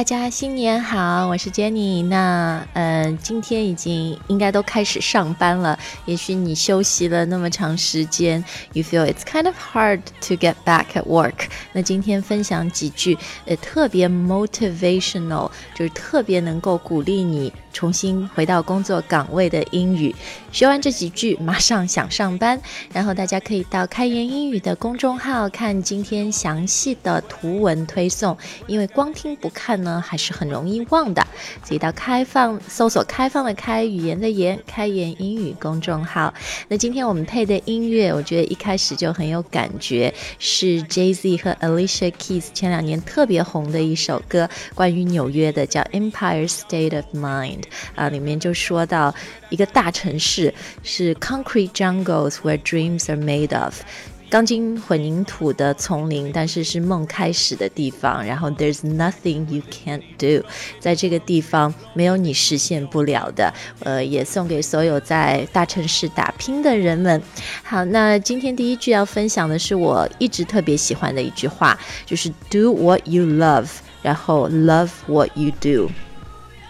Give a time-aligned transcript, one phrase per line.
[0.00, 2.02] 大家新年好，我是 Jenny。
[2.02, 5.78] 那呃，今天已经应该都开始上班了。
[6.06, 8.42] 也许你休息了那么长时间
[8.72, 11.50] ，you feel it's kind of hard to get back at work。
[11.74, 20.14] 那今天分享几句呃特别 motivational，就是特别能够鼓励你重新回到工作岗位的英语。
[20.52, 22.60] 学完这几句，马上想上班。
[22.92, 28.36] 然后大家可以到开言英语的公众号看今天详细的图文推送，
[28.66, 29.80] 因为光听不看。
[29.80, 31.26] 呢还是很容易忘的，
[31.64, 36.32] 所以到开放搜索“开放的开语言的言”开言英语公众号。
[36.68, 47.62] 那今天我们配的音乐，我觉得一开始就很有感觉，是 Jay Z 和 Alicia Keys 前两年特别红的一首歌，关于纽约的，叫《Empire State of Mind》
[47.94, 49.14] 啊，里面就说到
[49.48, 50.52] 一个大城市
[50.82, 53.82] 是 Concrete Jungles where dreams are made of。
[54.30, 58.24] 钢筋混凝土的丛林，但是是梦开始的地方。
[58.24, 60.46] 然后，There's nothing you can't do，
[60.78, 63.52] 在这个地方没有你实现不了的。
[63.80, 67.20] 呃，也送给所有在大城市打拼的人们。
[67.64, 73.68] 好，那今天第一句要分享的是我一直特别喜欢的一句话，就是 Do what you love，
[74.00, 75.90] 然后 Love what you do。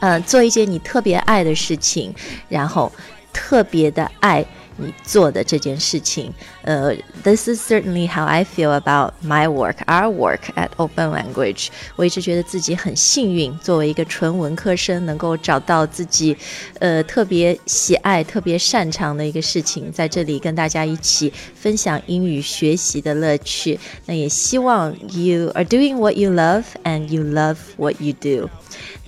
[0.01, 2.15] 呃，做一件你特别爱的事情，
[2.49, 2.91] 然后
[3.35, 4.47] 特别的爱。
[4.80, 6.94] 你做的这件事情，呃，
[7.24, 11.68] This is certainly how I feel about my work, our work at Open Language。
[11.96, 16.36] 我一直觉得自己很幸运，作为一个纯文科生，能够找到自己，
[16.80, 23.80] 呃，特别喜爱、特别擅长的一个事情，在这里跟大家一起分享英语学习的乐趣。
[24.06, 28.50] 那也希望 you are doing what you love and you love what you do。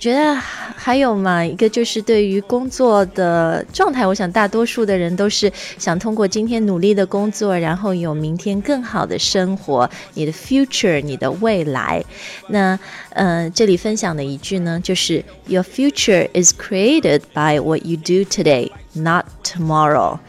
[0.03, 9.89] 觉得还有嘛，一个就是对于工作的状态，我想大多数的人都是想通过今天努力的工作，然后有明天更好的生活。
[10.15, 12.03] 你的 future，你的未来。
[12.49, 12.77] 那
[13.11, 20.19] 呃，这里分享的一句呢，就是 Your future is created by what you do today, not tomorrow。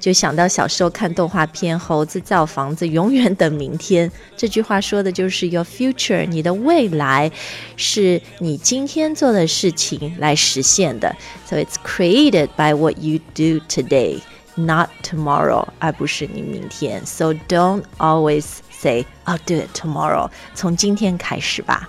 [0.00, 4.10] 就想到小时候看动画片，猴子造房子，永远等明天。
[4.36, 7.30] 这句话说的就是 your future，你的未来
[7.76, 11.14] 是你今天做的事情来实现的。
[11.44, 14.20] So it's created by what you do today,
[14.54, 17.04] not tomorrow，而不是你明天。
[17.04, 21.88] So don't always say I'll do it tomorrow，从今天开始吧。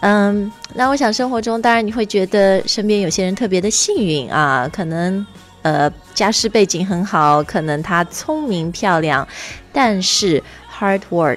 [0.00, 5.24] 嗯，那我想生活中，当然你会觉得身边有些人特别的幸运啊，可能。
[5.68, 9.28] 呃，家世背景很好，可能他聪明漂亮，
[9.70, 10.42] 但是
[10.72, 11.36] hard work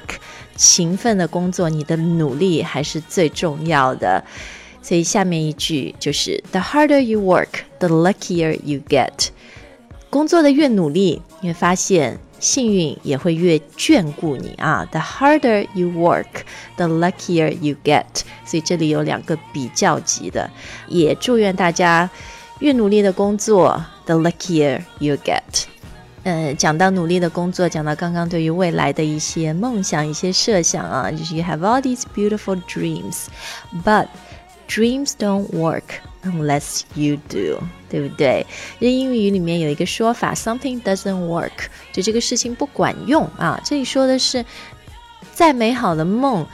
[0.56, 4.24] 勤奋的工作，你的努力还是最重要的。
[4.81, 9.28] 所以下面一句就是 The harder you work, the luckier you get。
[10.09, 14.88] 工作的越努力，你会发现幸运也会越眷顾你啊。
[14.91, 16.46] The harder you work,
[16.78, 18.06] the luckier you get。
[18.46, 20.50] 所以这里有两个比较级的，
[20.88, 22.09] 也祝愿大家
[22.61, 23.83] 越努力的工作。
[24.05, 25.66] The luckier you get，
[26.23, 34.07] 呃，讲到努力的工作，讲到刚刚对于未来的一些梦想、一些设想啊，就是 you have all these beautiful dreams，but
[34.67, 35.83] dreams don't work
[36.23, 38.45] unless you do，对不对？
[38.79, 43.61] 这英语里面有一个说法，something doesn't work，就这个事情不管用啊。
[43.63, 44.43] 这里说的是，
[45.33, 46.45] 再美好的梦。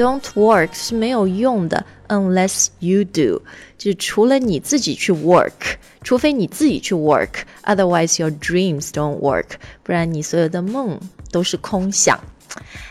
[0.00, 3.42] Don't work 是没有用的，unless you do，
[3.78, 9.52] 就是除了你自己去 work，除非你自己去 work，otherwise your dreams don't work，
[9.82, 11.00] 不然你所有的梦
[11.30, 12.18] 都是空想。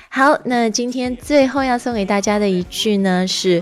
[0.09, 3.61] 好，那今天最后要送给大家的一句呢是：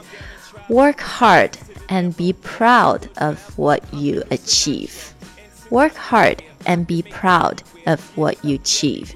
[0.69, 1.51] Work hard
[1.89, 4.91] and be proud of what you achieve.
[5.69, 9.07] Work hard and be proud of what you achieve，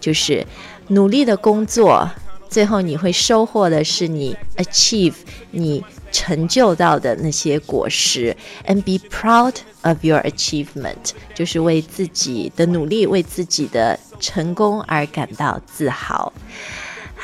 [0.00, 0.46] 就是
[0.88, 2.10] 努力的工作。
[2.55, 5.15] 最后你会收获的是你 achieve
[5.51, 8.33] 你成就到的那些果实
[8.65, 16.31] ，and be proud of your achievement，就是为自己的努力、为自己的成功而感到自豪。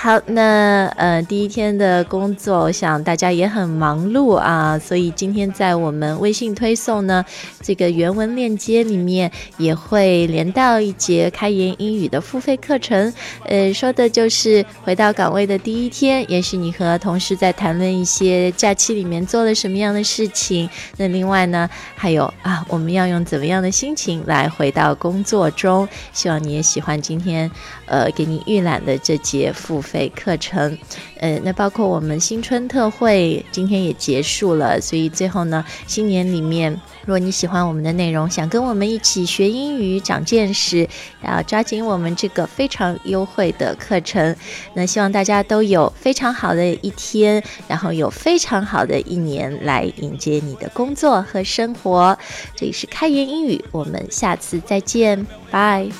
[0.04, 7.24] 好，那呃，第一天的工作，我想大家也很忙碌啊，所以今天在我们微信推送呢，
[7.62, 13.14] 这个原文链接里面也会连到一节开言英语的付费课程，
[13.46, 20.68] 呃，说的就是回到岗位的第一天，也许你和同事在谈论一些假期里面做了什么样的事情，
[20.98, 27.52] 那另外呢，还有啊，我们要用怎么样的心情来回到工作中，希望你也喜欢今天
[27.86, 29.80] 呃给你预览的这节付。
[29.91, 30.78] 费费课程，
[31.20, 36.72] 呃，那包括我们新春特惠今天也结束了，所以最后呢，新年里面
[37.02, 40.88] 如果你喜欢我们的内容，想跟我们一起学英语、长见识，
[41.26, 44.34] 要抓紧我们这个非常优惠的课程。
[44.74, 52.18] 那希望大家都有非常好的一天，然后有非常好的一年来迎接你的工作和生活。
[52.56, 55.92] 这里是开言英语，我们下次再见，Bye.